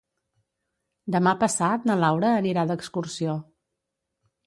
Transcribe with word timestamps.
Demà 1.17 1.35
passat 1.45 1.87
na 1.91 1.99
Laura 2.07 2.35
anirà 2.41 2.67
d'excursió. 2.73 3.41